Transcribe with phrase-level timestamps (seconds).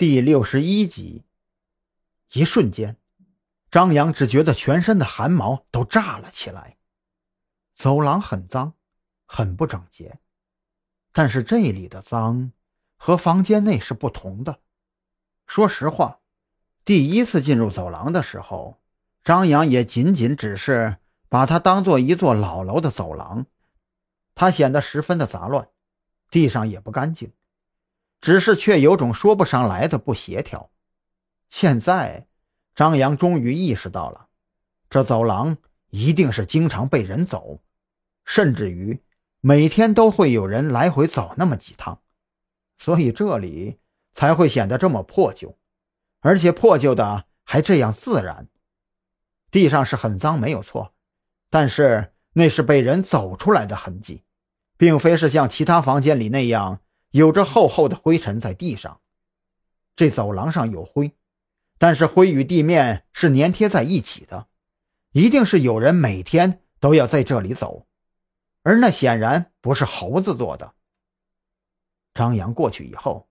[0.00, 1.26] 第六十一集，
[2.32, 2.96] 一瞬间，
[3.70, 6.78] 张扬只觉得全身的汗毛都炸了起来。
[7.74, 8.72] 走廊很脏，
[9.26, 10.18] 很不整洁，
[11.12, 12.50] 但是这里的脏
[12.96, 14.60] 和房间内是不同的。
[15.46, 16.20] 说实话，
[16.82, 18.80] 第一次进入走廊的时候，
[19.22, 20.96] 张扬也仅仅只是
[21.28, 23.44] 把它当做一座老楼的走廊，
[24.34, 25.68] 它显得十分的杂乱，
[26.30, 27.30] 地上也不干净。
[28.20, 30.70] 只是却有种说不上来的不协调。
[31.48, 32.26] 现在，
[32.74, 34.28] 张扬终于意识到了，
[34.88, 35.56] 这走廊
[35.90, 37.60] 一定是经常被人走，
[38.24, 39.00] 甚至于
[39.40, 42.00] 每天都会有人来回走那么几趟，
[42.78, 43.78] 所以这里
[44.12, 45.58] 才会显得这么破旧，
[46.20, 48.48] 而且破旧的还这样自然。
[49.50, 50.94] 地上是很脏，没有错，
[51.48, 54.22] 但是那是被人走出来的痕迹，
[54.76, 56.80] 并非是像其他房间里那样。
[57.10, 59.00] 有着厚厚的灰尘在地上，
[59.96, 61.16] 这走廊上有灰，
[61.76, 64.46] 但是灰与地面是粘贴在一起的，
[65.12, 67.88] 一定是有人每天都要在这里走，
[68.62, 70.74] 而那显然不是猴子做的。
[72.14, 73.28] 张扬过去以后，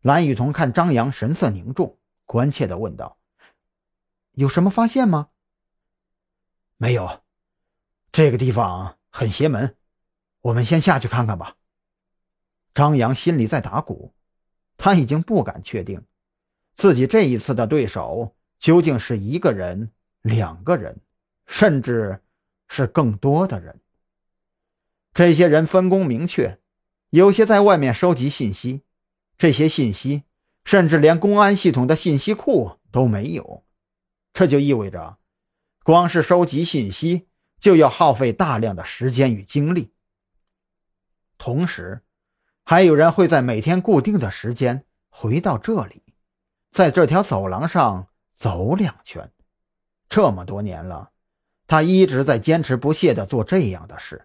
[0.00, 3.18] 蓝雨桐看张扬神色凝重，关切地问道
[4.32, 5.28] ：“有什么发现吗
[6.78, 7.22] ？”“没有，
[8.12, 9.76] 这个地方很邪门，
[10.40, 11.56] 我们先下去看看吧。”
[12.72, 14.14] 张扬心里在打鼓，
[14.76, 16.02] 他已经不敢确定，
[16.74, 19.90] 自己这一次的对手究竟是一个人、
[20.22, 21.00] 两个人，
[21.46, 22.22] 甚至
[22.68, 23.80] 是更多的人。
[25.12, 26.60] 这些人分工明确，
[27.10, 28.82] 有些在外面收集信息，
[29.36, 30.22] 这些信息
[30.64, 33.64] 甚至连公安系统的信息库都没有。
[34.32, 35.18] 这就意味着，
[35.82, 37.26] 光是收集信息
[37.58, 39.92] 就要耗费大量的时间与精力，
[41.36, 42.02] 同时。
[42.70, 46.04] 还有人会在每天固定的时间回到这里，
[46.70, 49.28] 在这条走廊上走两圈。
[50.08, 51.10] 这么多年了，
[51.66, 54.24] 他一直在坚持不懈地做这样的事。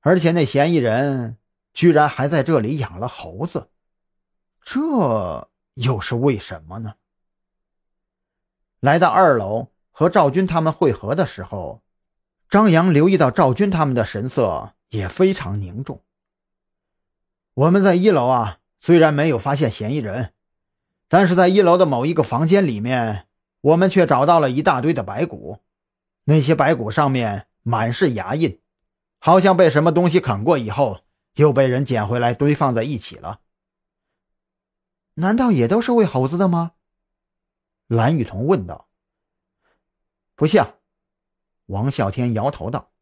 [0.00, 1.38] 而且那嫌疑人
[1.72, 3.70] 居然还在这里养了猴子，
[4.60, 6.96] 这又是为什么呢？
[8.80, 11.82] 来到二楼和赵军他们会合的时候，
[12.50, 16.04] 张扬留意到赵军他们的神色也非常凝重。
[17.58, 20.32] 我们在一楼啊，虽然没有发现嫌疑人，
[21.08, 23.26] 但是在一楼的某一个房间里面，
[23.60, 25.58] 我们却找到了一大堆的白骨。
[26.22, 28.60] 那些白骨上面满是牙印，
[29.18, 31.00] 好像被什么东西啃过以后，
[31.34, 33.40] 又被人捡回来堆放在一起了。
[35.14, 36.74] 难道也都是喂猴子的吗？
[37.88, 38.86] 蓝雨桐问道。
[40.36, 40.76] 不像，
[41.66, 42.92] 王啸天摇头道。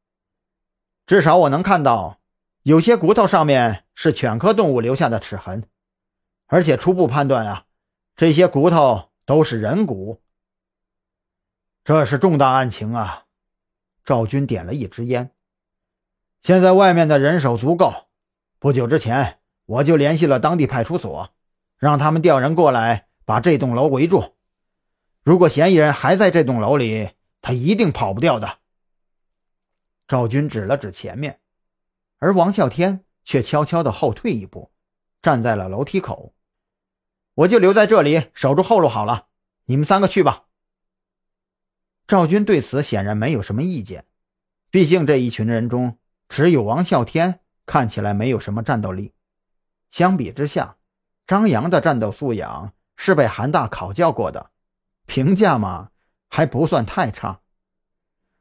[1.07, 2.21] 至少我能看到。
[2.63, 5.65] 有些骨头上面是犬科动物留下的齿痕，
[6.47, 7.65] 而且初步判断啊，
[8.15, 10.23] 这些骨头都是人骨。
[11.83, 13.25] 这是重大案情啊！
[14.05, 15.31] 赵军点了一支烟。
[16.43, 18.09] 现在外面的人手足够，
[18.59, 21.31] 不久之前我就联系了当地派出所，
[21.79, 24.35] 让他们调人过来把这栋楼围住。
[25.23, 28.59] 如果嫌疑人还在这栋楼里，他一定跑不掉的。
[30.07, 31.41] 赵军指了指前面。
[32.19, 34.71] 而王啸天却悄悄地后退一步，
[35.21, 36.33] 站在了楼梯口。
[37.35, 39.27] 我就留在这里守住后路好了，
[39.65, 40.45] 你们三个去吧。
[42.07, 44.07] 赵军对此显然没有什么意见，
[44.71, 45.99] 毕竟这一群人中
[46.29, 49.13] 只有王啸天看起来没有什么战斗力。
[49.91, 50.77] 相比之下，
[51.27, 54.53] 张扬的战斗素养是被韩大考教过的，
[55.07, 55.91] 评价嘛
[56.29, 57.41] 还不算太差。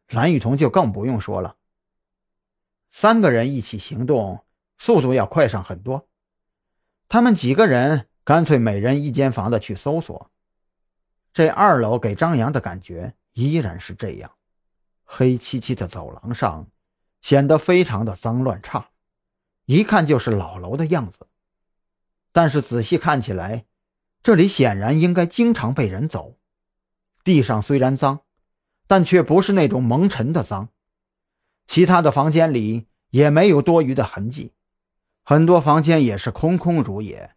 [0.09, 1.56] 蓝雨桐就更不用说了。
[2.91, 4.44] 三个人一起行动，
[4.78, 6.08] 速度要快上很多。
[7.08, 10.31] 他们几个人干脆每人一间房的去搜索。
[11.31, 14.31] 这二楼给张扬的感觉依然是这样，
[15.03, 16.68] 黑漆漆的走廊上
[17.22, 18.90] 显得非常的脏乱差，
[19.66, 21.28] 一看就是老楼的样子。
[22.31, 23.66] 但是仔细看起来，
[24.24, 26.38] 这里显然应该经常被人走。
[27.23, 28.22] 地上虽然脏，
[28.88, 30.70] 但却不是那种蒙尘的脏。
[31.67, 34.53] 其他的房间里也没有多余的痕迹，
[35.27, 37.31] 很多房间也是空空如也，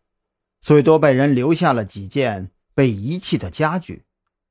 [0.60, 4.04] 最多被人留下了几件被遗弃的家具，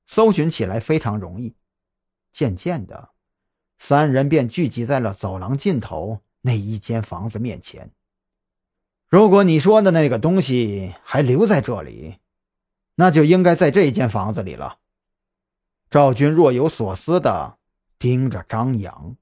[0.07, 1.55] 搜寻起来非常容易。
[2.33, 3.09] 渐渐的，
[3.77, 7.91] 三人便聚集在了走廊尽头那一间房子面前。
[9.07, 12.17] 如果你说的那个东西还留在这里，
[12.95, 14.79] 那就应该在这间房子里了。
[15.91, 17.59] 赵军若有所思的
[17.99, 19.15] 盯着张扬。